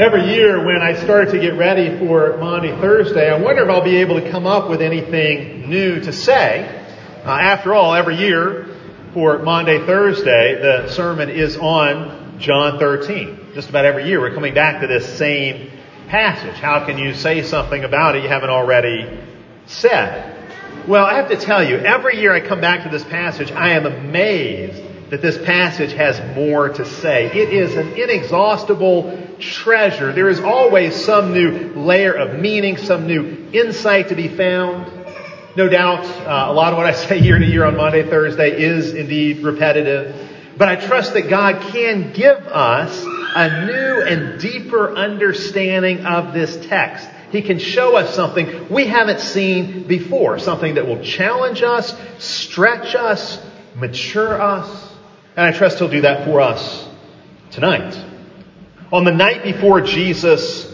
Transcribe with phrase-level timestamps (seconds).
[0.00, 3.82] Every year when I start to get ready for Maundy Thursday, I wonder if I'll
[3.82, 6.84] be able to come up with anything new to say.
[7.24, 8.76] Uh, after all, every year
[9.12, 13.54] for Maundy Thursday, the sermon is on John 13.
[13.54, 15.68] Just about every year we're coming back to this same
[16.06, 16.54] passage.
[16.60, 19.18] How can you say something about it you haven't already
[19.66, 20.32] said?
[20.86, 23.70] Well, I have to tell you, every year I come back to this passage, I
[23.70, 27.26] am amazed that this passage has more to say.
[27.26, 30.12] It is an inexhaustible treasure.
[30.12, 34.92] There is always some new layer of meaning, some new insight to be found.
[35.56, 38.60] No doubt, uh, a lot of what I say year to year on Maundy Thursday
[38.62, 40.28] is indeed repetitive.
[40.56, 46.66] But I trust that God can give us a new and deeper understanding of this
[46.66, 47.08] text.
[47.30, 52.94] He can show us something we haven't seen before, something that will challenge us, stretch
[52.94, 53.40] us,
[53.76, 54.92] mature us.
[55.36, 56.88] And I trust He'll do that for us
[57.50, 58.07] tonight.
[58.90, 60.66] On the night before Jesus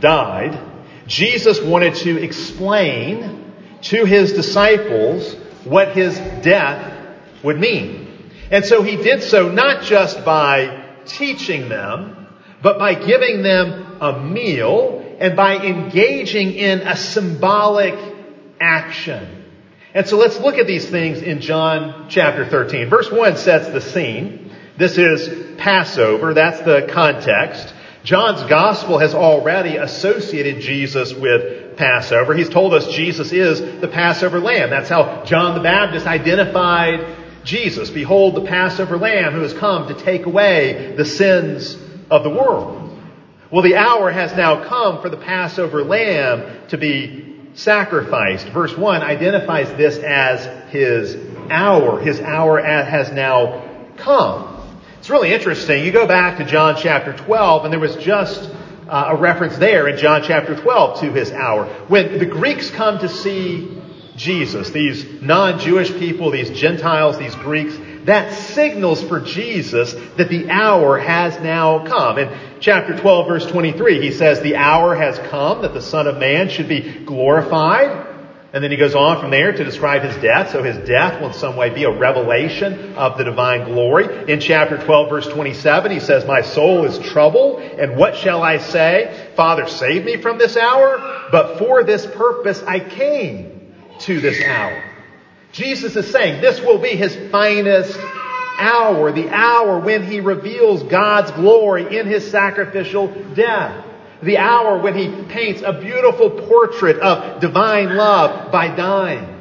[0.00, 0.58] died,
[1.06, 8.30] Jesus wanted to explain to his disciples what his death would mean.
[8.50, 12.26] And so he did so not just by teaching them,
[12.62, 17.94] but by giving them a meal and by engaging in a symbolic
[18.60, 19.44] action.
[19.94, 22.88] And so let's look at these things in John chapter 13.
[22.88, 24.50] Verse 1 sets the scene.
[24.76, 26.34] This is Passover.
[26.34, 27.74] That's the context.
[28.02, 32.34] John's gospel has already associated Jesus with Passover.
[32.34, 34.70] He's told us Jesus is the Passover lamb.
[34.70, 37.90] That's how John the Baptist identified Jesus.
[37.90, 41.76] Behold the Passover lamb who has come to take away the sins
[42.10, 42.98] of the world.
[43.50, 48.46] Well, the hour has now come for the Passover lamb to be sacrificed.
[48.48, 51.16] Verse 1 identifies this as his
[51.50, 52.00] hour.
[52.00, 54.49] His hour has now come.
[55.10, 55.84] It's really interesting.
[55.84, 58.48] You go back to John chapter 12, and there was just
[58.88, 61.64] uh, a reference there in John chapter 12 to his hour.
[61.88, 63.82] When the Greeks come to see
[64.14, 70.96] Jesus, these non-Jewish people, these Gentiles, these Greeks, that signals for Jesus that the hour
[71.00, 72.18] has now come.
[72.18, 76.18] In chapter 12 verse 23, he says, the hour has come that the Son of
[76.18, 78.09] Man should be glorified.
[78.52, 80.50] And then he goes on from there to describe his death.
[80.50, 84.30] So his death will in some way be a revelation of the divine glory.
[84.30, 88.58] In chapter 12 verse 27, he says, My soul is troubled, and what shall I
[88.58, 89.30] say?
[89.36, 94.82] Father, save me from this hour, but for this purpose I came to this hour.
[95.52, 97.96] Jesus is saying this will be his finest
[98.58, 103.86] hour, the hour when he reveals God's glory in his sacrificial death
[104.22, 109.36] the hour when he paints a beautiful portrait of divine love by dying.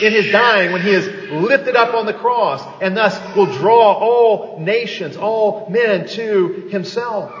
[0.00, 3.92] In his dying, when he is lifted up on the cross and thus will draw
[3.94, 7.32] all nations, all men to himself.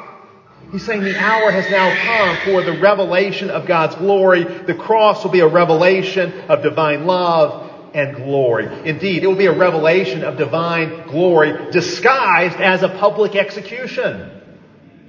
[0.72, 4.44] He's saying the hour has now come for the revelation of God's glory.
[4.44, 8.66] The cross will be a revelation of divine love and glory.
[8.86, 14.30] Indeed, it will be a revelation of divine glory disguised as a public execution.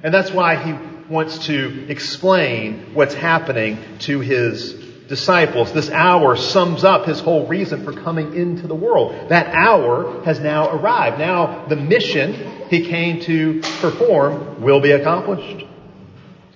[0.01, 0.71] And that's why he
[1.09, 4.73] wants to explain what's happening to his
[5.07, 5.73] disciples.
[5.73, 9.29] This hour sums up his whole reason for coming into the world.
[9.29, 11.17] That hour has now arrived.
[11.17, 15.65] Now the mission he came to perform will be accomplished.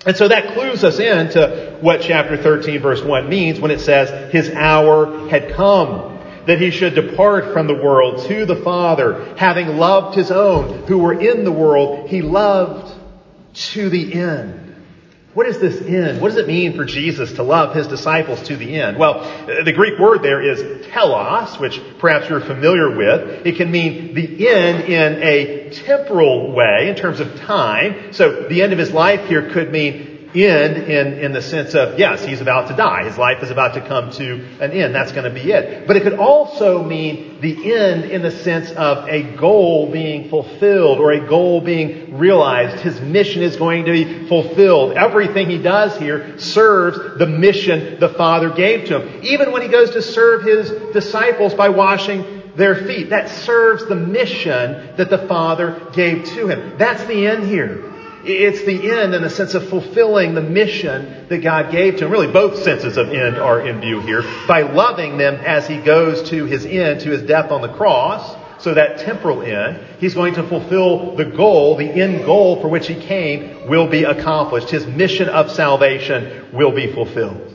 [0.06, 3.80] And so that clues us in to what chapter 13 verse 1 means when it
[3.80, 6.12] says his hour had come.
[6.46, 10.98] That he should depart from the world to the Father, having loved his own who
[10.98, 12.93] were in the world, he loved
[13.54, 14.64] to the end.
[15.34, 16.22] What is this end?
[16.22, 18.98] What does it mean for Jesus to love his disciples to the end?
[18.98, 23.48] Well, the Greek word there is telos, which perhaps you're familiar with.
[23.48, 28.14] It can mean the end in a temporal way in terms of time.
[28.14, 32.00] So the end of his life here could mean end in, in the sense of,
[32.00, 33.06] yes, he's about to die.
[33.06, 34.96] His life is about to come to an end.
[34.96, 35.88] That's going to be it.
[35.88, 41.00] But it could also mean the end in the sense of a goal being fulfilled
[41.00, 42.82] or a goal being realized.
[42.82, 44.94] His mission is going to be fulfilled.
[44.94, 49.24] Everything he does here serves the mission the Father gave to him.
[49.24, 53.96] Even when he goes to serve his disciples by washing their feet, that serves the
[53.96, 56.78] mission that the Father gave to him.
[56.78, 57.93] That's the end here.
[58.26, 62.12] It's the end in the sense of fulfilling the mission that God gave to him.
[62.12, 64.24] Really, both senses of end are in view here.
[64.48, 68.38] By loving them as he goes to his end, to his death on the cross,
[68.64, 72.88] so that temporal end, he's going to fulfill the goal, the end goal for which
[72.88, 74.70] he came will be accomplished.
[74.70, 77.50] His mission of salvation will be fulfilled.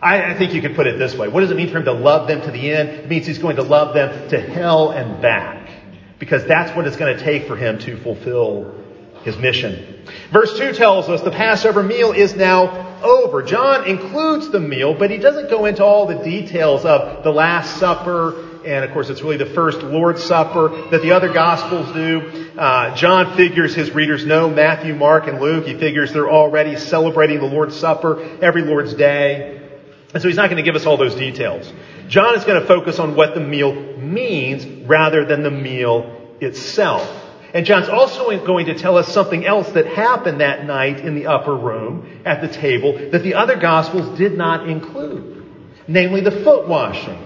[0.00, 1.28] I, think you could put it this way.
[1.28, 2.88] What does it mean for him to love them to the end?
[2.88, 5.70] It means he's going to love them to hell and back.
[6.18, 8.81] Because that's what it's going to take for him to fulfill
[9.24, 10.04] his mission.
[10.30, 13.42] Verse 2 tells us the Passover meal is now over.
[13.42, 17.78] John includes the meal, but he doesn't go into all the details of the Last
[17.78, 22.50] Supper, and of course it's really the first Lord's Supper that the other Gospels do.
[22.58, 25.66] Uh, John figures his readers know Matthew, Mark, and Luke.
[25.66, 29.58] He figures they're already celebrating the Lord's Supper every Lord's Day.
[30.12, 31.72] And so he's not going to give us all those details.
[32.08, 37.21] John is going to focus on what the meal means rather than the meal itself.
[37.54, 41.26] And John's also going to tell us something else that happened that night in the
[41.26, 45.44] upper room at the table that the other gospels did not include.
[45.86, 47.18] Namely the foot washing.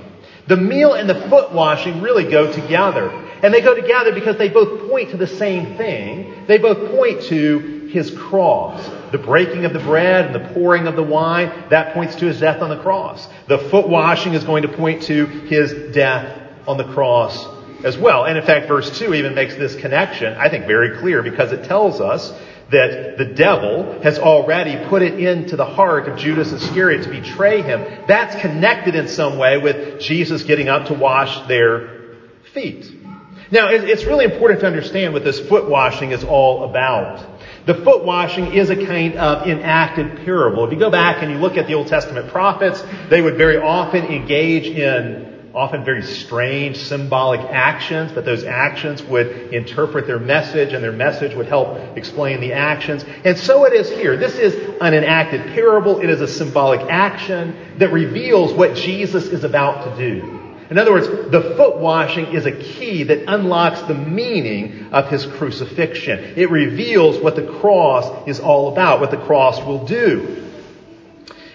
[0.49, 3.11] The meal and the foot washing really go together.
[3.43, 6.47] And they go together because they both point to the same thing.
[6.47, 8.85] They both point to his cross.
[9.13, 12.41] The breaking of the bread and the pouring of the wine, that points to his
[12.41, 13.29] death on the cross.
[13.47, 18.25] The foot washing is going to point to his death on the cross as well.
[18.25, 21.65] And in fact, verse 2 even makes this connection, I think, very clear because it
[21.65, 22.33] tells us
[22.71, 27.63] that the devil has already put it into the heart of Judas Iscariot to betray
[27.63, 28.05] him.
[28.09, 32.17] That's connected in some way with Jesus getting up to wash their
[32.53, 32.93] feet.
[33.53, 37.25] Now, it's really important to understand what this foot washing is all about.
[37.67, 40.65] The foot washing is a kind of enacted parable.
[40.65, 43.59] If you go back and you look at the Old Testament prophets, they would very
[43.59, 50.75] often engage in often very strange symbolic actions, but those actions would interpret their message
[50.75, 53.03] and their message would help explain the actions.
[53.25, 54.19] And so it is here.
[54.19, 56.01] This is an enacted parable.
[56.01, 60.43] It is a symbolic action that reveals what Jesus is about to do.
[60.69, 65.25] In other words, the foot washing is a key that unlocks the meaning of his
[65.25, 66.35] crucifixion.
[66.37, 70.46] It reveals what the cross is all about, what the cross will do.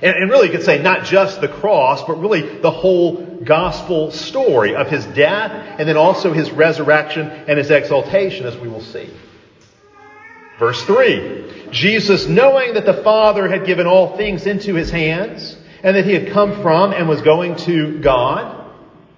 [0.02, 4.12] And, and really, you could say not just the cross, but really the whole gospel
[4.12, 8.82] story of his death and then also his resurrection and his exaltation, as we will
[8.82, 9.10] see.
[10.60, 15.96] Verse 3 Jesus, knowing that the Father had given all things into his hands, and
[15.96, 18.58] that he had come from and was going to God.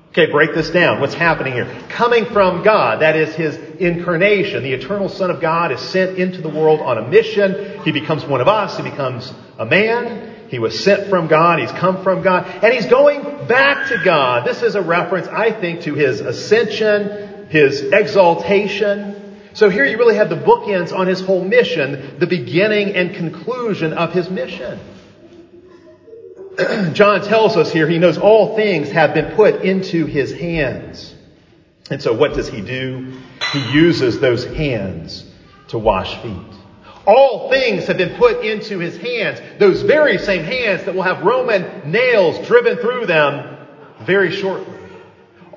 [0.10, 1.02] Okay, break this down.
[1.02, 1.66] What's happening here?
[1.90, 4.62] Coming from God, that is his incarnation.
[4.62, 7.82] The eternal Son of God is sent into the world on a mission.
[7.84, 8.78] He becomes one of us.
[8.78, 10.33] He becomes a man.
[10.54, 11.58] He was sent from God.
[11.58, 12.46] He's come from God.
[12.64, 14.46] And he's going back to God.
[14.46, 19.40] This is a reference, I think, to his ascension, his exaltation.
[19.56, 23.94] So here you really have the bookends on his whole mission, the beginning and conclusion
[23.94, 24.80] of his mission.
[26.94, 31.16] John tells us here he knows all things have been put into his hands.
[31.90, 33.12] And so what does he do?
[33.54, 35.26] He uses those hands
[35.70, 36.53] to wash feet.
[37.06, 41.24] All things have been put into his hands, those very same hands that will have
[41.24, 43.58] Roman nails driven through them
[44.02, 44.78] very shortly.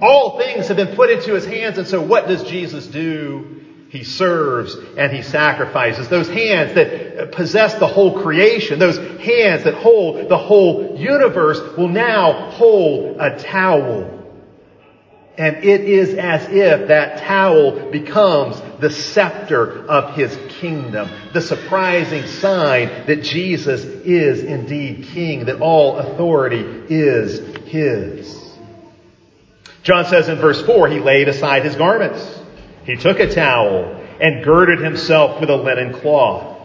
[0.00, 3.62] All things have been put into his hands, and so what does Jesus do?
[3.88, 6.08] He serves and he sacrifices.
[6.08, 11.88] Those hands that possess the whole creation, those hands that hold the whole universe will
[11.88, 14.15] now hold a towel.
[15.38, 21.10] And it is as if that towel becomes the scepter of his kingdom.
[21.34, 28.42] The surprising sign that Jesus is indeed king, that all authority is his.
[29.82, 32.40] John says in verse 4, he laid aside his garments.
[32.84, 36.56] He took a towel and girded himself with a linen cloth.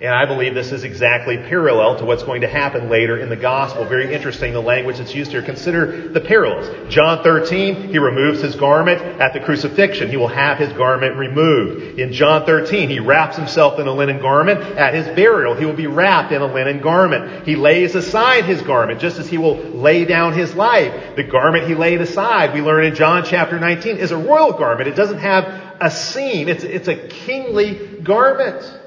[0.00, 3.36] And I believe this is exactly parallel to what's going to happen later in the
[3.36, 3.84] gospel.
[3.84, 5.40] Very interesting, the language that's used here.
[5.40, 6.92] Consider the parallels.
[6.92, 10.10] John 13, he removes his garment at the crucifixion.
[10.10, 12.00] He will have his garment removed.
[12.00, 14.60] In John 13, he wraps himself in a linen garment.
[14.60, 17.46] At his burial, he will be wrapped in a linen garment.
[17.46, 21.14] He lays aside his garment, just as he will lay down his life.
[21.14, 24.88] The garment he laid aside, we learn in John chapter 19, is a royal garment.
[24.88, 26.48] It doesn't have a seam.
[26.48, 28.80] It's, it's a kingly garment.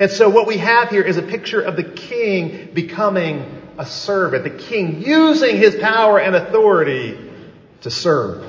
[0.00, 3.44] And so what we have here is a picture of the king becoming
[3.76, 7.18] a servant, the king using his power and authority
[7.82, 8.44] to serve.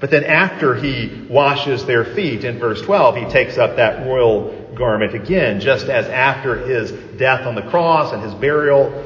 [0.00, 4.72] But then after he washes their feet in verse 12, he takes up that royal
[4.74, 9.04] garment again, just as after his death on the cross and his burial,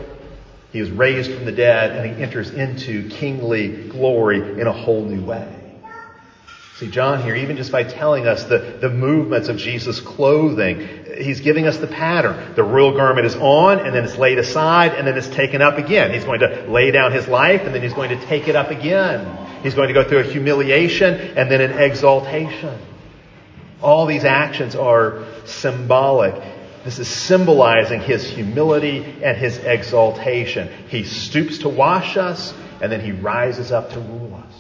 [0.71, 5.05] he is raised from the dead and he enters into kingly glory in a whole
[5.05, 5.59] new way.
[6.77, 11.41] See, John here, even just by telling us the, the movements of Jesus' clothing, he's
[11.41, 12.55] giving us the pattern.
[12.55, 15.79] The royal garment is on, and then it's laid aside, and then it's taken up
[15.79, 16.13] again.
[16.13, 18.71] He's going to lay down his life, and then he's going to take it up
[18.71, 19.63] again.
[19.63, 22.79] He's going to go through a humiliation, and then an exaltation.
[23.81, 26.35] All these actions are symbolic.
[26.85, 30.69] This is symbolizing his humility and his exaltation.
[30.89, 34.55] He stoops to wash us, and then he rises up to rule us.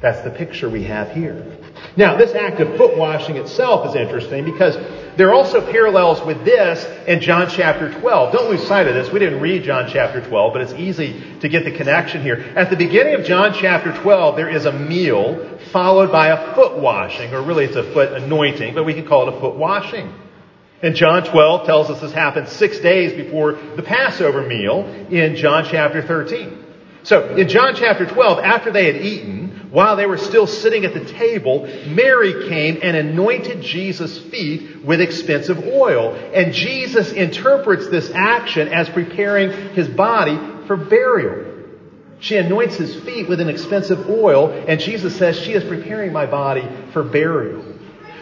[0.00, 1.58] That's the picture we have here.
[1.96, 4.76] Now, this act of foot washing itself is interesting because
[5.16, 8.32] There are also parallels with this in John chapter 12.
[8.32, 9.10] Don't lose sight of this.
[9.10, 12.52] We didn't read John chapter 12, but it's easy to get the connection here.
[12.54, 16.78] At the beginning of John chapter 12, there is a meal followed by a foot
[16.78, 20.12] washing, or really it's a foot anointing, but we can call it a foot washing.
[20.82, 25.64] And John 12 tells us this happened six days before the Passover meal in John
[25.64, 26.64] chapter 13.
[27.04, 29.45] So in John chapter 12, after they had eaten,
[29.76, 35.02] while they were still sitting at the table, Mary came and anointed Jesus' feet with
[35.02, 36.14] expensive oil.
[36.32, 41.66] And Jesus interprets this action as preparing his body for burial.
[42.20, 46.24] She anoints his feet with an expensive oil, and Jesus says, She is preparing my
[46.24, 47.62] body for burial.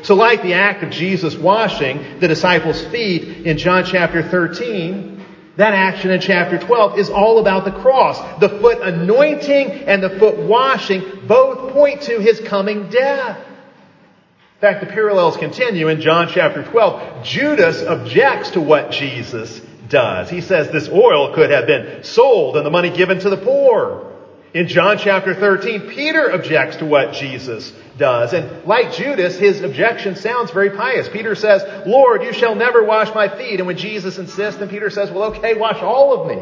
[0.03, 5.14] So, like the act of Jesus washing the disciples' feet in John chapter 13,
[5.57, 8.19] that action in chapter 12 is all about the cross.
[8.41, 13.39] The foot anointing and the foot washing both point to his coming death.
[13.39, 17.25] In fact, the parallels continue in John chapter 12.
[17.25, 20.29] Judas objects to what Jesus does.
[20.31, 24.14] He says this oil could have been sold and the money given to the poor.
[24.55, 28.33] In John chapter 13, Peter objects to what Jesus does.
[28.33, 31.09] And like Judas, his objection sounds very pious.
[31.09, 33.59] Peter says, Lord, you shall never wash my feet.
[33.59, 36.41] And when Jesus insists, then Peter says, well, okay, wash all of me.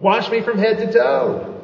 [0.00, 1.62] Wash me from head to toe.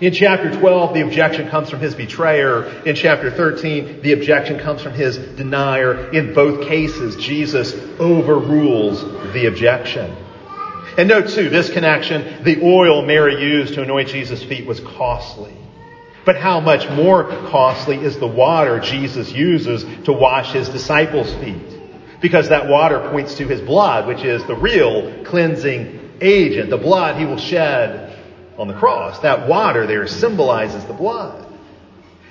[0.00, 2.64] In chapter 12, the objection comes from his betrayer.
[2.84, 6.10] In chapter 13, the objection comes from his denier.
[6.12, 10.23] In both cases, Jesus overrules the objection.
[10.96, 15.52] And note too, this connection, the oil Mary used to anoint Jesus' feet was costly.
[16.24, 22.20] But how much more costly is the water Jesus uses to wash his disciples' feet?
[22.20, 27.16] Because that water points to his blood, which is the real cleansing agent, the blood
[27.16, 28.18] he will shed
[28.56, 29.18] on the cross.
[29.20, 31.53] That water there symbolizes the blood.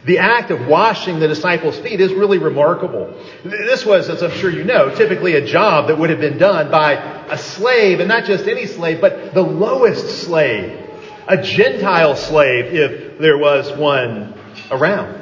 [0.05, 3.13] The act of washing the disciples' feet is really remarkable.
[3.45, 6.69] This was, as I'm sure you know, typically a job that would have been done
[6.69, 6.93] by
[7.29, 10.79] a slave, and not just any slave, but the lowest slave.
[11.27, 14.33] A Gentile slave, if there was one
[14.69, 15.22] around.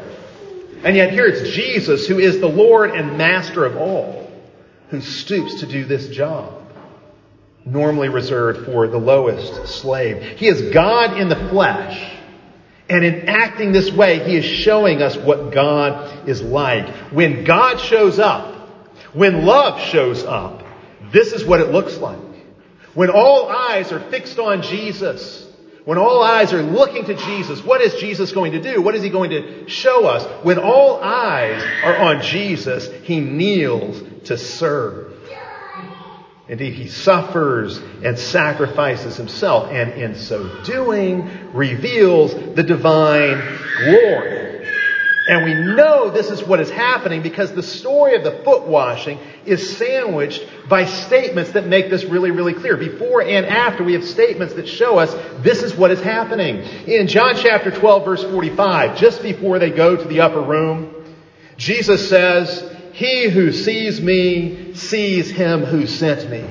[0.83, 4.31] And yet here it's Jesus who is the Lord and Master of all,
[4.89, 6.57] who stoops to do this job.
[7.65, 10.39] Normally reserved for the lowest slave.
[10.39, 12.17] He is God in the flesh
[12.91, 16.89] and in acting this way, he is showing us what God is like.
[17.13, 18.53] When God shows up,
[19.13, 20.65] when love shows up,
[21.13, 22.19] this is what it looks like.
[22.93, 25.47] When all eyes are fixed on Jesus,
[25.85, 28.81] when all eyes are looking to Jesus, what is Jesus going to do?
[28.81, 30.25] What is he going to show us?
[30.43, 35.10] When all eyes are on Jesus, he kneels to serve.
[36.51, 43.41] Indeed, he suffers and sacrifices himself, and in so doing, reveals the divine
[43.77, 44.67] glory.
[45.29, 49.17] And we know this is what is happening because the story of the foot washing
[49.45, 52.75] is sandwiched by statements that make this really, really clear.
[52.75, 56.57] Before and after, we have statements that show us this is what is happening.
[56.85, 61.15] In John chapter 12, verse 45, just before they go to the upper room,
[61.55, 66.43] Jesus says, He who sees me sees him who sent me.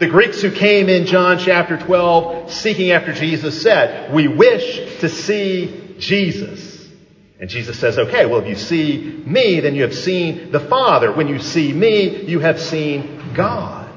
[0.00, 5.08] The Greeks who came in John chapter 12 seeking after Jesus said, we wish to
[5.08, 6.88] see Jesus.
[7.38, 11.12] And Jesus says, okay, well, if you see me, then you have seen the Father.
[11.12, 13.90] When you see me, you have seen God.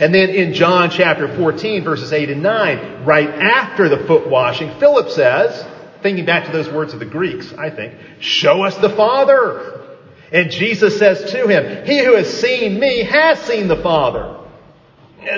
[0.00, 4.78] And then in John chapter 14, verses 8 and 9, right after the foot washing,
[4.80, 5.64] Philip says,
[6.02, 9.83] thinking back to those words of the Greeks, I think, show us the Father.
[10.32, 14.40] And Jesus says to him, He who has seen me has seen the Father.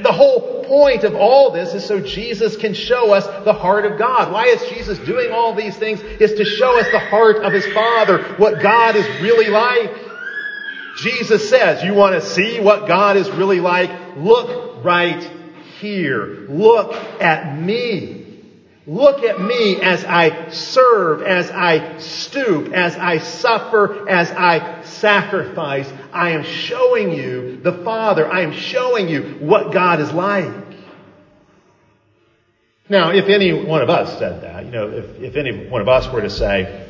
[0.03, 3.99] The whole point of all this is so Jesus can show us the heart of
[3.99, 4.33] God.
[4.33, 6.01] Why is Jesus doing all these things?
[6.01, 9.91] Is to show us the heart of His Father, what God is really like.
[10.99, 14.17] Jesus says, you want to see what God is really like?
[14.17, 15.23] Look right
[15.79, 16.47] here.
[16.49, 18.16] Look at me.
[18.87, 25.93] Look at me as I serve, as I stoop, as I suffer, as I sacrifice.
[26.13, 28.31] I am showing you the Father.
[28.31, 30.53] I am showing you what God is like.
[32.89, 35.89] Now, if any one of us said that, you know, if, if any one of
[35.89, 36.89] us were to say,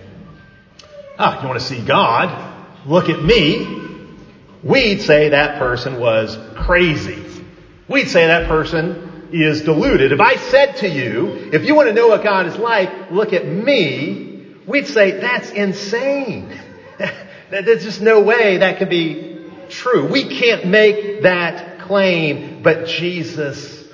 [1.18, 2.66] ah, you want to see God?
[2.86, 3.84] Look at me.
[4.62, 7.24] We'd say that person was crazy.
[7.88, 10.12] We'd say that person is deluded.
[10.12, 13.32] If I said to you, if you want to know what God is like, look
[13.32, 16.60] at me, we'd say that's insane.
[17.50, 20.06] There's just no way that can be true.
[20.10, 23.84] We can't make that claim, but Jesus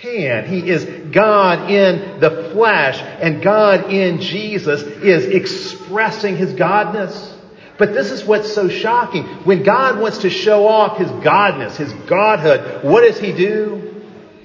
[0.00, 0.46] can.
[0.46, 7.34] He is God in the flesh, and God in Jesus is expressing His Godness.
[7.78, 9.24] But this is what's so shocking.
[9.44, 13.95] When God wants to show off his godness, his godhood, what does he do?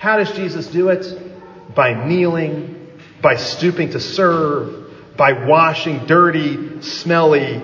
[0.01, 1.75] How does Jesus do it?
[1.75, 2.89] By kneeling,
[3.21, 7.61] by stooping to serve, by washing dirty, smelly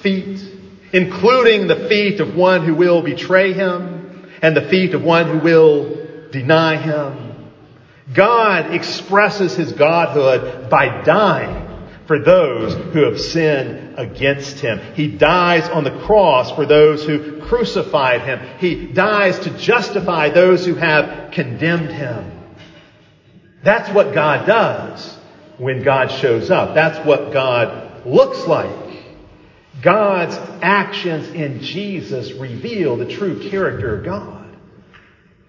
[0.00, 0.40] feet,
[0.92, 5.40] including the feet of one who will betray him and the feet of one who
[5.40, 7.50] will deny him.
[8.14, 11.59] God expresses his godhood by dying
[12.10, 14.80] for those who have sinned against him.
[14.94, 18.40] He dies on the cross for those who crucified him.
[18.58, 22.32] He dies to justify those who have condemned him.
[23.62, 25.18] That's what God does
[25.58, 26.74] when God shows up.
[26.74, 29.04] That's what God looks like.
[29.80, 34.39] God's actions in Jesus reveal the true character of God.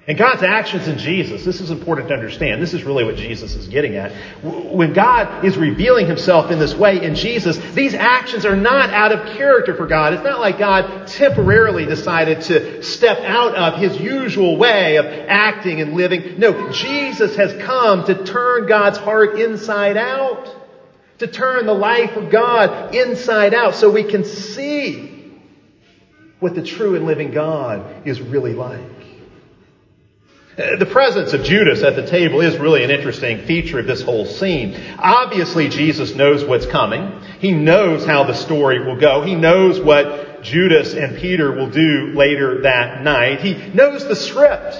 [0.07, 2.59] And God's actions in Jesus, this is important to understand.
[2.59, 4.11] This is really what Jesus is getting at.
[4.43, 9.11] When God is revealing himself in this way in Jesus, these actions are not out
[9.11, 10.13] of character for God.
[10.13, 15.81] It's not like God temporarily decided to step out of his usual way of acting
[15.81, 16.39] and living.
[16.39, 20.57] No, Jesus has come to turn God's heart inside out.
[21.19, 25.31] To turn the life of God inside out so we can see
[26.39, 29.00] what the true and living God is really like.
[30.79, 34.25] The presence of Judas at the table is really an interesting feature of this whole
[34.25, 34.79] scene.
[34.99, 37.21] Obviously, Jesus knows what's coming.
[37.39, 39.23] He knows how the story will go.
[39.23, 43.41] He knows what Judas and Peter will do later that night.
[43.41, 44.75] He knows the script.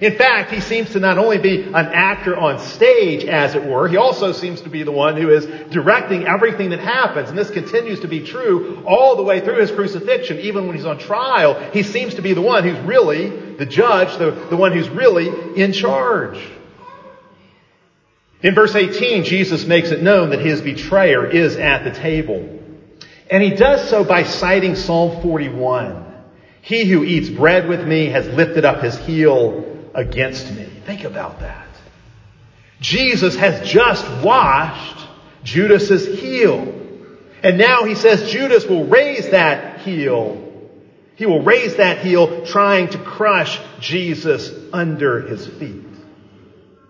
[0.00, 3.86] In fact, he seems to not only be an actor on stage, as it were,
[3.86, 7.28] he also seems to be the one who is directing everything that happens.
[7.28, 10.40] And this continues to be true all the way through his crucifixion.
[10.40, 14.18] Even when he's on trial, he seems to be the one who's really the judge,
[14.18, 16.40] the, the one who's really in charge.
[18.42, 22.60] In verse 18, Jesus makes it known that his betrayer is at the table.
[23.30, 26.04] And he does so by citing Psalm 41.
[26.60, 30.68] He who eats bread with me has lifted up his heel against me.
[30.86, 31.68] Think about that.
[32.80, 35.06] Jesus has just washed
[35.44, 36.82] Judas's heel.
[37.42, 40.40] And now he says Judas will raise that heel.
[41.16, 45.84] He will raise that heel trying to crush Jesus under his feet.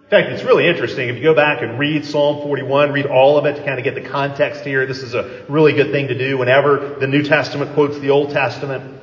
[0.05, 1.09] In fact, it's really interesting.
[1.09, 3.85] If you go back and read Psalm 41, read all of it to kind of
[3.85, 4.87] get the context here.
[4.87, 8.31] This is a really good thing to do whenever the New Testament quotes the Old
[8.31, 8.94] Testament.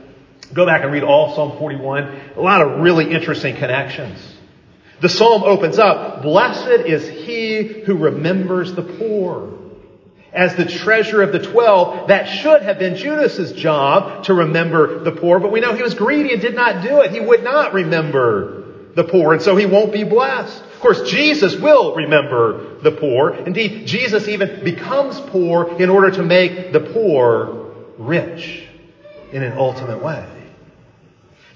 [0.53, 2.03] Go back and read all Psalm 41.
[2.35, 4.19] A lot of really interesting connections.
[5.01, 9.57] The psalm opens up, Blessed is he who remembers the poor.
[10.31, 15.11] As the treasurer of the twelve, that should have been Judas's job to remember the
[15.11, 17.11] poor, but we know he was greedy and did not do it.
[17.11, 20.63] He would not remember the poor, and so he won't be blessed.
[20.63, 23.33] Of course, Jesus will remember the poor.
[23.33, 28.67] Indeed, Jesus even becomes poor in order to make the poor rich
[29.33, 30.40] in an ultimate way.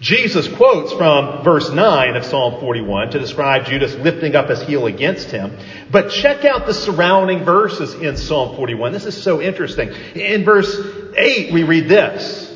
[0.01, 4.87] Jesus quotes from verse 9 of Psalm 41 to describe Judas lifting up his heel
[4.87, 5.57] against him.
[5.89, 8.91] But check out the surrounding verses in Psalm 41.
[8.91, 9.89] This is so interesting.
[10.15, 10.77] In verse
[11.15, 12.53] 8, we read this.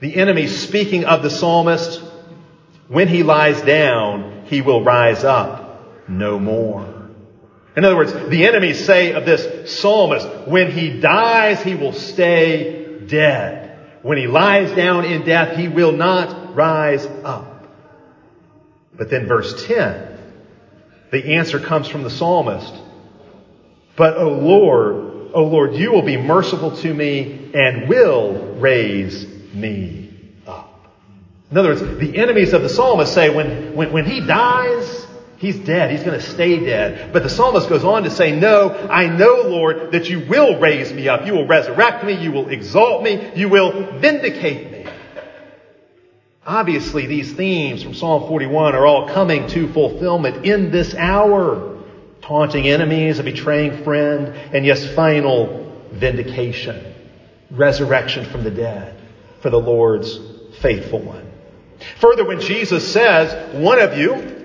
[0.00, 2.02] The enemy speaking of the psalmist,
[2.88, 7.02] when he lies down, he will rise up no more.
[7.76, 12.98] In other words, the enemies say of this psalmist, when he dies, he will stay
[13.06, 13.61] dead.
[14.02, 17.66] When he lies down in death, he will not rise up.
[18.94, 20.18] But then verse 10,
[21.10, 22.74] the answer comes from the psalmist.
[23.96, 30.10] But, O Lord, O Lord, you will be merciful to me and will raise me
[30.46, 30.86] up.
[31.50, 35.01] In other words, the enemies of the psalmist say when, when, when he dies,
[35.42, 35.90] He's dead.
[35.90, 37.12] He's going to stay dead.
[37.12, 40.92] But the psalmist goes on to say, no, I know, Lord, that you will raise
[40.92, 41.26] me up.
[41.26, 42.12] You will resurrect me.
[42.12, 43.32] You will exalt me.
[43.34, 44.86] You will vindicate me.
[46.46, 51.76] Obviously, these themes from Psalm 41 are all coming to fulfillment in this hour.
[52.20, 56.94] Taunting enemies, a betraying friend, and yes, final vindication.
[57.50, 58.96] Resurrection from the dead
[59.40, 60.20] for the Lord's
[60.60, 61.32] faithful one.
[61.98, 64.41] Further, when Jesus says, one of you,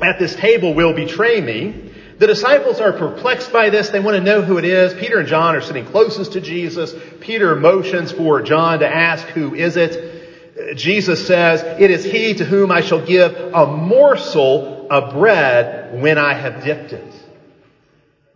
[0.00, 1.92] at this table will betray me.
[2.18, 3.90] The disciples are perplexed by this.
[3.90, 4.92] They want to know who it is.
[4.94, 6.92] Peter and John are sitting closest to Jesus.
[7.20, 10.16] Peter motions for John to ask, who is it?
[10.58, 16.02] Uh, Jesus says, it is he to whom I shall give a morsel of bread
[16.02, 17.27] when I have dipped it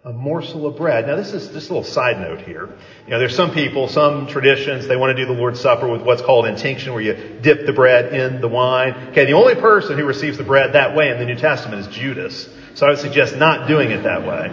[0.04, 1.06] a morsel of bread.
[1.06, 2.68] Now this is just a little side note here.
[3.04, 6.02] You know, there's some people, some traditions, they want to do the Lord's Supper with
[6.02, 8.94] what's called intinction, where you dip the bread in the wine.
[9.10, 11.94] Okay, the only person who receives the bread that way in the New Testament is
[11.94, 12.48] Judas.
[12.74, 14.50] So I would suggest not doing it that way.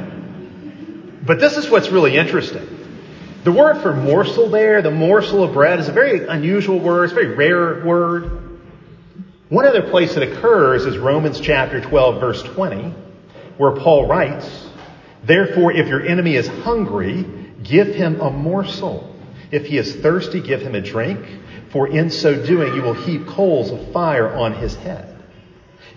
[1.26, 2.68] But this is what's really interesting.
[3.44, 7.06] The word for morsel there, the morsel of bread, is a very unusual word.
[7.06, 8.60] It's a very rare word.
[9.50, 12.94] One other place it occurs is Romans chapter 12 verse 20,
[13.58, 14.69] where Paul writes,
[15.24, 17.26] Therefore, if your enemy is hungry,
[17.64, 19.16] give him a morsel.
[19.52, 21.20] If he is thirsty, give him a drink,
[21.72, 25.16] for in so doing you will heap coals of fire on his head.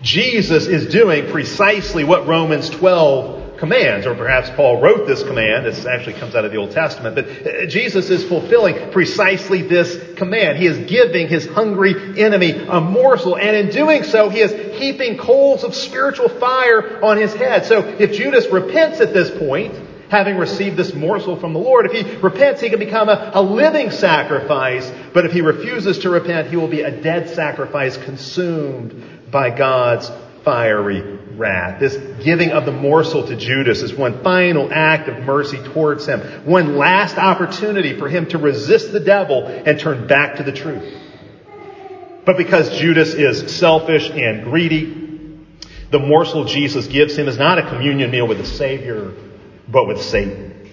[0.01, 5.65] Jesus is doing precisely what Romans 12 commands, or perhaps Paul wrote this command.
[5.65, 10.17] This actually comes out of the Old Testament, but uh, Jesus is fulfilling precisely this
[10.17, 10.57] command.
[10.57, 15.17] He is giving his hungry enemy a morsel, and in doing so, he is heaping
[15.17, 17.65] coals of spiritual fire on his head.
[17.65, 19.73] So if Judas repents at this point,
[20.09, 23.41] having received this morsel from the Lord, if he repents, he can become a, a
[23.41, 29.31] living sacrifice, but if he refuses to repent, he will be a dead sacrifice consumed
[29.31, 30.11] by God's
[30.43, 31.79] fiery wrath.
[31.79, 36.45] This giving of the morsel to Judas is one final act of mercy towards him.
[36.45, 41.01] One last opportunity for him to resist the devil and turn back to the truth.
[42.25, 45.03] But because Judas is selfish and greedy,
[45.91, 49.13] the morsel Jesus gives him is not a communion meal with the Savior,
[49.67, 50.71] but with Satan.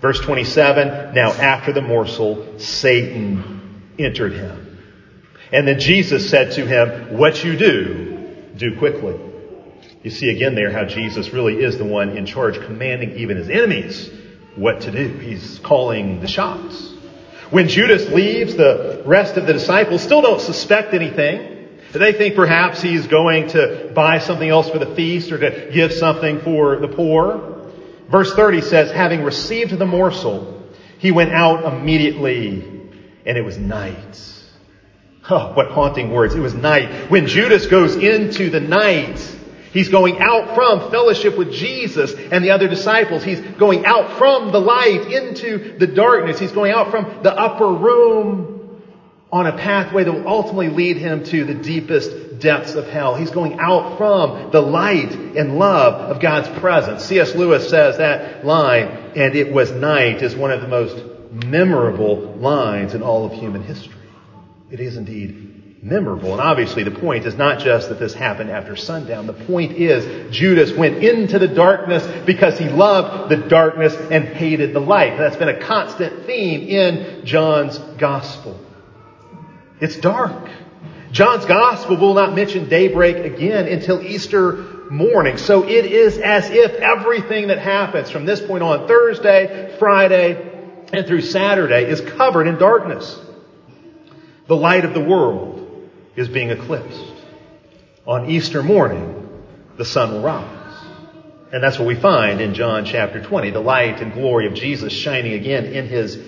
[0.00, 4.78] Verse 27, now after the morsel, Satan entered him.
[5.52, 9.18] And then Jesus said to him, what you do, do quickly.
[10.02, 13.48] You see again there how Jesus really is the one in charge, commanding even his
[13.48, 14.10] enemies
[14.54, 15.08] what to do.
[15.18, 16.92] He's calling the shots.
[17.50, 21.68] When Judas leaves, the rest of the disciples still don't suspect anything.
[21.92, 25.92] They think perhaps he's going to buy something else for the feast or to give
[25.92, 27.70] something for the poor.
[28.10, 30.62] Verse 30 says, having received the morsel,
[30.98, 32.62] he went out immediately
[33.24, 34.34] and it was night.
[35.30, 36.34] Oh, what haunting words.
[36.34, 37.10] It was night.
[37.10, 39.36] When Judas goes into the night,
[39.72, 43.24] he's going out from fellowship with Jesus and the other disciples.
[43.24, 46.38] He's going out from the light into the darkness.
[46.38, 48.82] He's going out from the upper room
[49.30, 53.14] on a pathway that will ultimately lead him to the deepest depths of hell.
[53.14, 57.04] He's going out from the light and love of God's presence.
[57.04, 57.34] C.S.
[57.34, 60.96] Lewis says that line, and it was night, is one of the most
[61.44, 63.94] memorable lines in all of human history.
[64.70, 65.57] It is indeed
[65.88, 66.32] memorable.
[66.32, 69.26] And obviously the point is not just that this happened after sundown.
[69.26, 74.74] The point is Judas went into the darkness because he loved the darkness and hated
[74.74, 75.16] the light.
[75.18, 78.58] That's been a constant theme in John's gospel.
[79.80, 80.50] It's dark.
[81.10, 85.38] John's gospel will not mention daybreak again until Easter morning.
[85.38, 90.44] So it is as if everything that happens from this point on, Thursday, Friday,
[90.92, 93.18] and through Saturday is covered in darkness.
[94.46, 95.57] The light of the world
[96.18, 97.12] is being eclipsed.
[98.06, 99.44] On Easter morning,
[99.76, 100.56] the sun will rise.
[101.52, 104.92] And that's what we find in John chapter 20, the light and glory of Jesus
[104.92, 106.18] shining again in his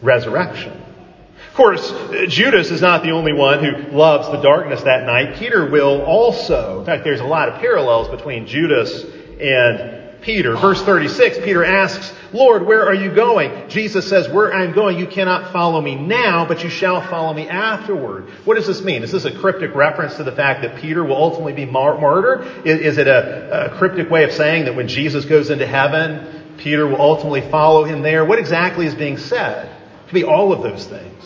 [0.00, 0.72] resurrection.
[0.72, 1.92] Of course,
[2.28, 5.36] Judas is not the only one who loves the darkness that night.
[5.36, 6.80] Peter will also.
[6.80, 9.04] In fact, there's a lot of parallels between Judas
[9.40, 10.56] and Peter.
[10.56, 13.68] Verse 36, Peter asks, Lord, where are you going?
[13.68, 17.48] Jesus says, where I'm going, you cannot follow me now, but you shall follow me
[17.48, 18.30] afterward.
[18.44, 19.02] What does this mean?
[19.02, 22.66] Is this a cryptic reference to the fact that Peter will ultimately be martyred?
[22.66, 26.86] Is, it a, a cryptic way of saying that when Jesus goes into heaven, Peter
[26.86, 28.24] will ultimately follow him there?
[28.24, 29.66] What exactly is being said?
[29.66, 31.24] It could be all of those things.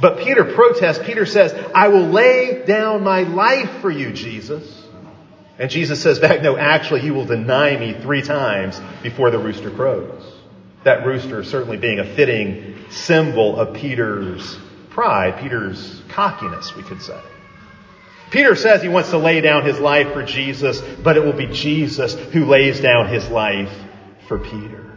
[0.00, 1.00] But Peter protests.
[1.04, 4.79] Peter says, I will lay down my life for you, Jesus.
[5.60, 9.70] And Jesus says back, no, actually, you will deny me three times before the rooster
[9.70, 10.24] crows.
[10.84, 17.20] That rooster certainly being a fitting symbol of Peter's pride, Peter's cockiness, we could say.
[18.30, 21.48] Peter says he wants to lay down his life for Jesus, but it will be
[21.48, 23.70] Jesus who lays down his life
[24.28, 24.90] for Peter.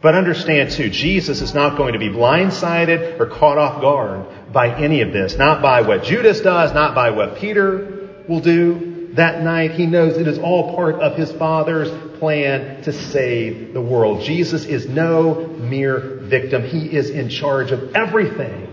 [0.00, 4.72] But understand too, Jesus is not going to be blindsided or caught off guard by
[4.78, 5.36] any of this.
[5.36, 8.85] Not by what Judas does, not by what Peter will do,
[9.16, 13.80] that night, he knows it is all part of his Father's plan to save the
[13.80, 14.22] world.
[14.22, 16.62] Jesus is no mere victim.
[16.64, 18.72] He is in charge of everything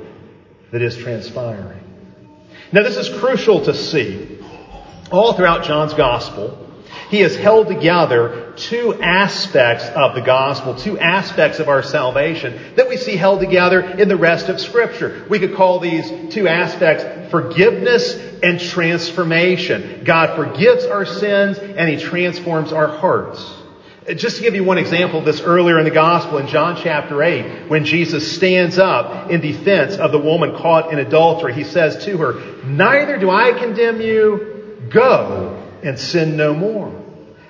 [0.71, 1.79] that is transpiring.
[2.71, 4.39] Now, this is crucial to see.
[5.11, 6.63] All throughout John's Gospel,
[7.09, 12.89] he has held together two aspects of the gospel, two aspects of our salvation that
[12.89, 15.23] we see held together in the rest of scripture.
[15.29, 20.03] We could call these two aspects forgiveness and transformation.
[20.03, 23.61] God forgives our sins and He transforms our hearts.
[24.15, 27.23] Just to give you one example of this earlier in the gospel in John chapter
[27.23, 32.03] 8, when Jesus stands up in defense of the woman caught in adultery, He says
[32.05, 37.01] to her, neither do I condemn you, go and sin no more.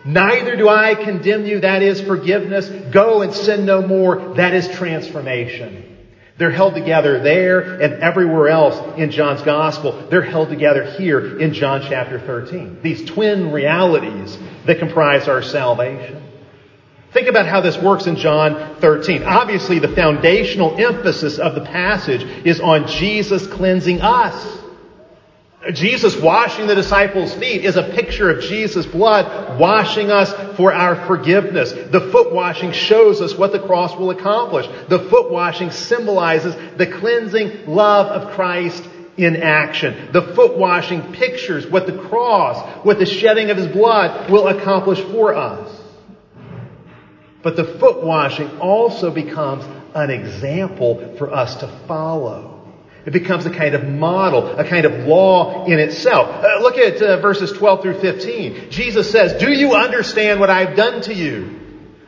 [0.05, 2.69] Neither do I condemn you, that is forgiveness.
[2.91, 5.92] Go and sin no more, that is transformation.
[6.37, 10.07] They're held together there and everywhere else in John's gospel.
[10.09, 12.79] They're held together here in John chapter 13.
[12.81, 16.23] These twin realities that comprise our salvation.
[17.11, 19.23] Think about how this works in John 13.
[19.23, 24.62] Obviously, the foundational emphasis of the passage is on Jesus cleansing us.
[25.71, 31.07] Jesus washing the disciples' feet is a picture of Jesus' blood washing us for our
[31.07, 31.71] forgiveness.
[31.71, 34.67] The foot washing shows us what the cross will accomplish.
[34.89, 38.83] The foot washing symbolizes the cleansing love of Christ
[39.15, 40.09] in action.
[40.11, 44.99] The foot washing pictures what the cross, what the shedding of his blood will accomplish
[44.99, 45.81] for us.
[47.41, 49.63] But the foot washing also becomes
[49.95, 52.52] an example for us to follow.
[53.05, 56.29] It becomes a kind of model, a kind of law in itself.
[56.29, 58.69] Uh, look at uh, verses 12 through 15.
[58.69, 61.59] Jesus says, Do you understand what I've done to you?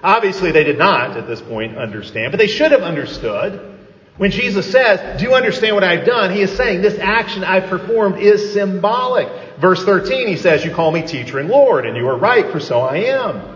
[0.02, 3.74] Obviously, they did not at this point understand, but they should have understood.
[4.18, 6.32] When Jesus says, Do you understand what I've done?
[6.32, 9.28] He is saying, This action I've performed is symbolic.
[9.60, 12.62] Verse 13, he says, You call me teacher and Lord, and you are right, for
[12.62, 13.56] so I am.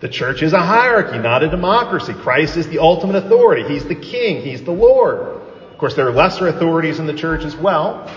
[0.00, 2.14] The church is a hierarchy, not a democracy.
[2.14, 3.64] Christ is the ultimate authority.
[3.66, 4.42] He's the king.
[4.42, 5.37] He's the Lord.
[5.78, 8.12] Of course, there are lesser authorities in the church as well.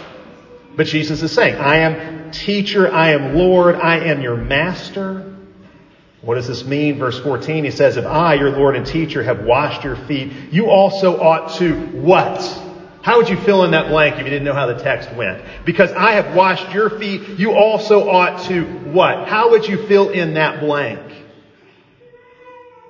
[0.76, 5.36] But Jesus is saying, I am teacher, I am Lord, I am your master.
[6.22, 6.98] What does this mean?
[6.98, 10.72] Verse 14, he says, If I, your Lord and teacher, have washed your feet, you
[10.72, 12.42] also ought to what?
[13.04, 15.44] How would you fill in that blank if you didn't know how the text went?
[15.64, 19.28] Because I have washed your feet, you also ought to what?
[19.28, 21.11] How would you fill in that blank?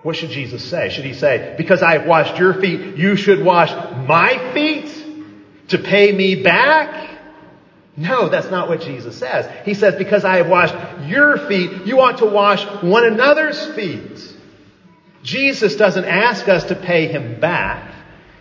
[0.03, 0.89] What should Jesus say?
[0.89, 3.71] Should he say, because I have washed your feet, you should wash
[4.07, 4.91] my feet
[5.67, 7.19] to pay me back?
[7.95, 9.47] No, that's not what Jesus says.
[9.63, 10.73] He says, because I have washed
[11.07, 14.37] your feet, you ought to wash one another's feet.
[15.23, 17.93] Jesus doesn't ask us to pay him back.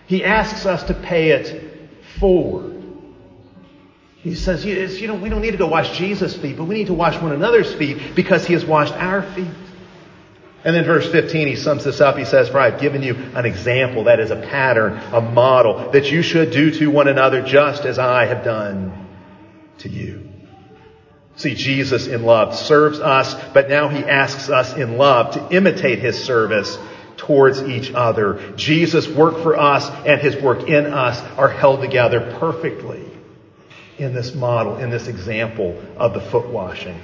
[0.07, 2.83] He asks us to pay it forward.
[4.23, 6.87] He says, you know, we don't need to go wash Jesus' feet, but we need
[6.87, 9.47] to wash one another's feet because he has washed our feet.
[10.63, 12.19] And then verse 15, he sums this up.
[12.19, 16.11] He says, For I've given you an example, that is a pattern, a model, that
[16.11, 19.09] you should do to one another just as I have done
[19.79, 20.29] to you.
[21.37, 26.01] See, Jesus in love serves us, but now he asks us in love to imitate
[26.01, 26.77] his service
[27.17, 28.53] towards each other.
[28.57, 33.07] Jesus' work for us and his work in us are held together perfectly
[33.97, 36.99] in this model, in this example of the foot washing.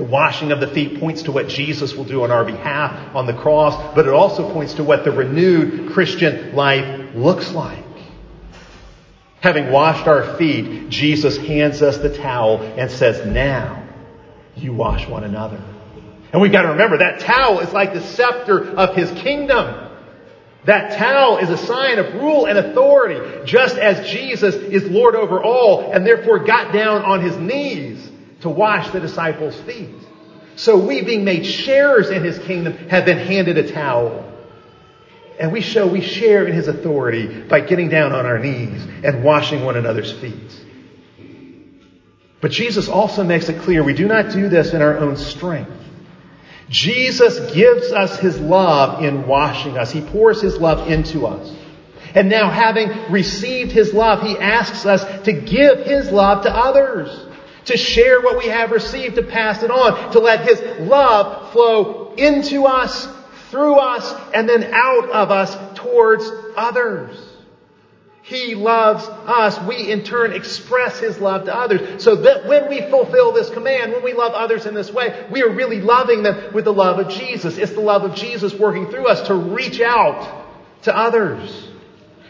[0.00, 3.26] The washing of the feet points to what Jesus will do on our behalf on
[3.26, 7.84] the cross, but it also points to what the renewed Christian life looks like.
[9.40, 13.86] Having washed our feet, Jesus hands us the towel and says, now
[14.56, 15.62] you wash one another.
[16.32, 19.86] And we've got to remember that towel is like the scepter of his kingdom.
[20.64, 25.42] That towel is a sign of rule and authority, just as Jesus is Lord over
[25.42, 28.09] all and therefore got down on his knees
[28.40, 29.94] to wash the disciples' feet.
[30.56, 34.26] So we, being made sharers in his kingdom, have been handed a towel.
[35.38, 39.24] And we show we share in his authority by getting down on our knees and
[39.24, 40.66] washing one another's feet.
[42.42, 45.72] But Jesus also makes it clear we do not do this in our own strength.
[46.68, 49.90] Jesus gives us his love in washing us.
[49.90, 51.54] He pours his love into us.
[52.14, 57.29] And now having received his love, he asks us to give his love to others
[57.70, 62.14] to share what we have received, to pass it on, to let His love flow
[62.16, 63.08] into us,
[63.50, 67.16] through us, and then out of us towards others.
[68.22, 69.60] He loves us.
[69.66, 72.02] We in turn express His love to others.
[72.02, 75.42] So that when we fulfill this command, when we love others in this way, we
[75.42, 77.58] are really loving them with the love of Jesus.
[77.58, 80.46] It's the love of Jesus working through us to reach out
[80.82, 81.69] to others.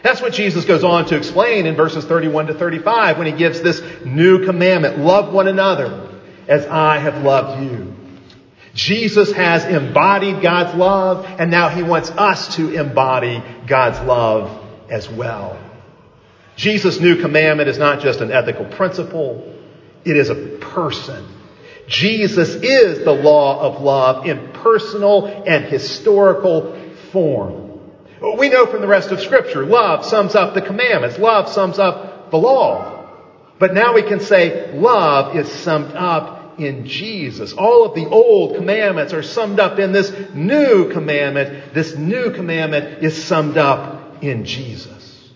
[0.03, 3.61] That's what Jesus goes on to explain in verses 31 to 35 when he gives
[3.61, 4.97] this new commandment.
[4.99, 6.09] Love one another
[6.47, 7.93] as I have loved you.
[8.73, 15.09] Jesus has embodied God's love and now he wants us to embody God's love as
[15.09, 15.59] well.
[16.55, 19.55] Jesus' new commandment is not just an ethical principle.
[20.03, 21.27] It is a person.
[21.87, 26.77] Jesus is the law of love in personal and historical
[27.11, 27.60] form.
[28.21, 31.17] We know from the rest of Scripture, love sums up the commandments.
[31.17, 33.09] Love sums up the law.
[33.57, 37.53] But now we can say love is summed up in Jesus.
[37.53, 41.73] All of the old commandments are summed up in this new commandment.
[41.73, 45.29] This new commandment is summed up in Jesus.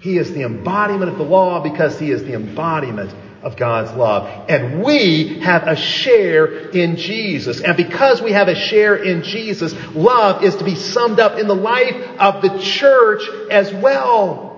[0.00, 4.48] He is the embodiment of the law because he is the embodiment of God's love.
[4.48, 7.60] And we have a share in Jesus.
[7.60, 11.46] And because we have a share in Jesus, love is to be summed up in
[11.46, 14.50] the life of the church as well.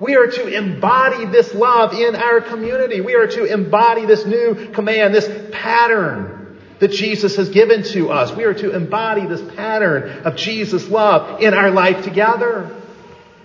[0.00, 3.00] We are to embody this love in our community.
[3.00, 6.38] We are to embody this new command, this pattern
[6.78, 8.32] that Jesus has given to us.
[8.32, 12.77] We are to embody this pattern of Jesus' love in our life together.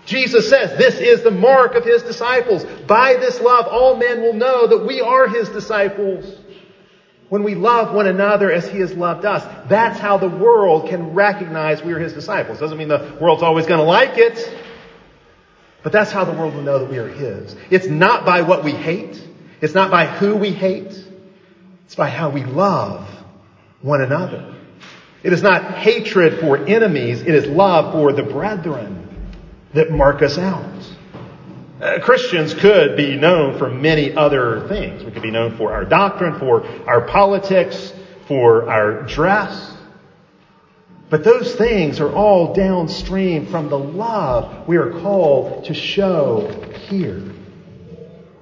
[0.06, 2.66] Jesus says this is the mark of his disciples.
[2.88, 6.40] By this love, all men will know that we are his disciples.
[7.30, 11.14] When we love one another as he has loved us, that's how the world can
[11.14, 12.60] recognize we are his disciples.
[12.60, 14.38] Doesn't mean the world's always going to like it.
[15.84, 17.56] But that's how the world will know that we are His.
[17.70, 19.22] It's not by what we hate.
[19.62, 20.98] It's not by who we hate.
[21.86, 23.08] It's by how we love
[23.82, 24.56] one another.
[25.24, 27.22] It is not hatred for enemies.
[27.22, 29.03] It is love for the brethren
[29.74, 30.70] that mark us out.
[31.82, 35.04] Uh, Christians could be known for many other things.
[35.04, 37.94] We could be known for our doctrine, for our politics,
[38.28, 39.72] for our dress.
[41.10, 46.48] But those things are all downstream from the love we are called to show
[46.88, 47.22] here.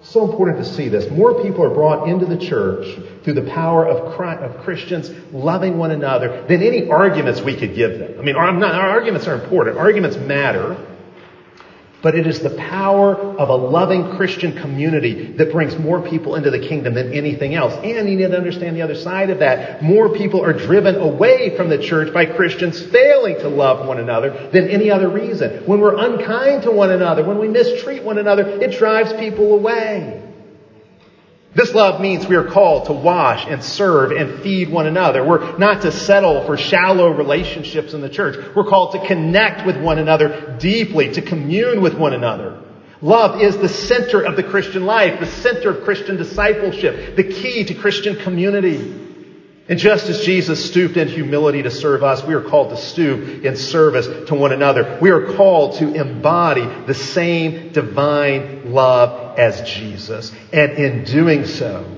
[0.04, 1.10] So important to see this.
[1.12, 2.88] More people are brought into the church
[3.24, 8.00] through the power of, of Christians loving one another than any arguments we could give
[8.00, 8.20] them.
[8.20, 9.78] I mean, our, our arguments are important.
[9.78, 10.91] Arguments matter.
[12.02, 16.50] But it is the power of a loving Christian community that brings more people into
[16.50, 17.74] the kingdom than anything else.
[17.76, 19.84] And you need to understand the other side of that.
[19.84, 24.50] More people are driven away from the church by Christians failing to love one another
[24.52, 25.64] than any other reason.
[25.68, 30.21] When we're unkind to one another, when we mistreat one another, it drives people away.
[31.54, 35.26] This love means we are called to wash and serve and feed one another.
[35.26, 38.38] We're not to settle for shallow relationships in the church.
[38.56, 42.58] We're called to connect with one another deeply, to commune with one another.
[43.02, 47.66] Love is the center of the Christian life, the center of Christian discipleship, the key
[47.66, 49.11] to Christian community.
[49.72, 53.46] And just as Jesus stooped in humility to serve us, we are called to stoop
[53.46, 55.00] in service to one another.
[55.02, 60.30] We are called to embody the same divine love as Jesus.
[60.52, 61.90] And in doing so,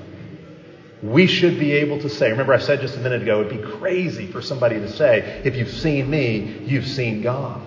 [1.01, 3.77] we should be able to say, remember I said just a minute ago, it'd be
[3.79, 7.59] crazy for somebody to say, if you've seen me, you've seen God.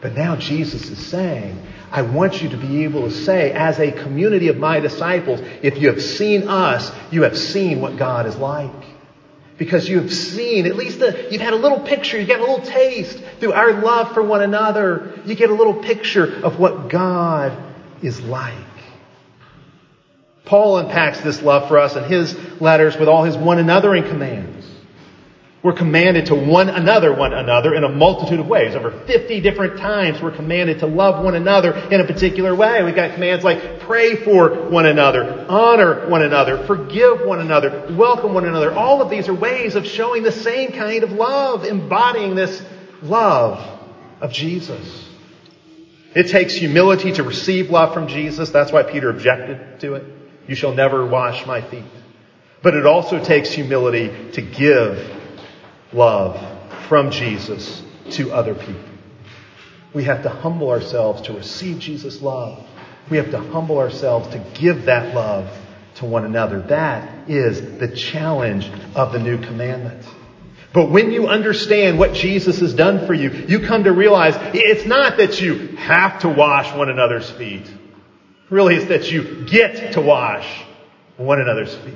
[0.00, 3.92] But now Jesus is saying, I want you to be able to say, as a
[3.92, 8.36] community of my disciples, if you have seen us, you have seen what God is
[8.36, 8.93] like.
[9.56, 12.42] Because you have seen, at least a, you've had a little picture, you get a
[12.42, 15.20] little taste through our love for one another.
[15.24, 17.56] You get a little picture of what God
[18.02, 18.56] is like.
[20.44, 24.63] Paul unpacks this love for us in his letters with all his one anothering commands.
[25.64, 28.76] We're commanded to one another, one another in a multitude of ways.
[28.76, 32.82] Over 50 different times we're commanded to love one another in a particular way.
[32.82, 38.34] We've got commands like pray for one another, honor one another, forgive one another, welcome
[38.34, 38.74] one another.
[38.74, 42.62] All of these are ways of showing the same kind of love, embodying this
[43.00, 43.80] love
[44.20, 45.08] of Jesus.
[46.14, 48.50] It takes humility to receive love from Jesus.
[48.50, 50.04] That's why Peter objected to it.
[50.46, 51.84] You shall never wash my feet.
[52.62, 55.22] But it also takes humility to give
[55.94, 56.38] love
[56.88, 58.82] from Jesus to other people.
[59.94, 62.66] We have to humble ourselves to receive Jesus' love.
[63.10, 65.48] We have to humble ourselves to give that love
[65.96, 66.60] to one another.
[66.62, 70.04] That is the challenge of the new commandment.
[70.72, 74.84] But when you understand what Jesus has done for you, you come to realize it's
[74.84, 77.72] not that you have to wash one another's feet.
[78.50, 80.46] Really, it's that you get to wash
[81.16, 81.94] one another's feet.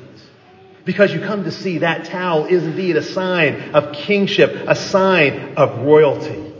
[0.88, 5.52] Because you come to see that towel is indeed a sign of kingship, a sign
[5.58, 6.50] of royalty.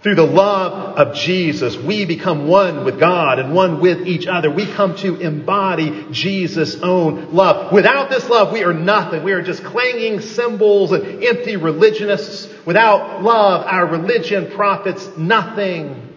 [0.00, 4.50] Through the love of Jesus, we become one with God and one with each other.
[4.50, 7.74] We come to embody Jesus' own love.
[7.74, 9.22] Without this love, we are nothing.
[9.22, 12.48] We are just clanging cymbals and empty religionists.
[12.64, 16.08] Without love, our religion profits nothing.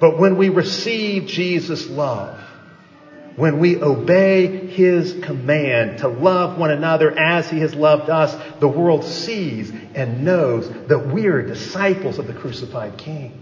[0.00, 2.40] But when we receive Jesus' love,
[3.36, 8.68] when we obey His command to love one another as He has loved us, the
[8.68, 13.40] world sees and knows that we are disciples of the crucified King.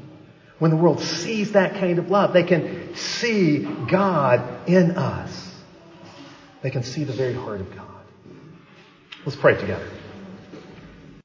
[0.59, 5.55] When the world sees that kind of love, they can see God in us.
[6.63, 7.89] They can see the very heart of God.
[9.27, 9.89] Let's pray together.